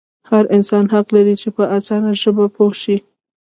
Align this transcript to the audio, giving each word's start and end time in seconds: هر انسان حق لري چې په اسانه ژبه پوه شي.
هر 0.29 0.43
انسان 0.55 0.85
حق 0.93 1.07
لري 1.15 1.35
چې 1.41 1.49
په 1.57 1.63
اسانه 1.77 2.11
ژبه 2.21 2.45
پوه 2.55 2.73
شي. 2.81 2.97